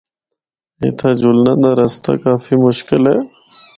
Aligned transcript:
اِتھا 0.83 1.09
جلنا 1.19 1.53
دا 1.61 1.71
رستہ 1.79 2.13
کافی 2.23 2.55
مشکل 2.65 3.03
اے۔ 3.11 3.17